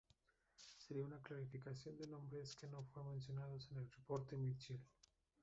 Sería 0.79 1.05
una 1.05 1.21
clarificación 1.21 1.95
de 1.99 2.07
nombres 2.07 2.55
que 2.55 2.65
no 2.65 2.81
fueron 2.85 3.11
mencionados 3.11 3.69
en 3.71 3.77
el 3.83 3.91
"Reporte 3.91 4.35
Mitchell". 4.35 4.79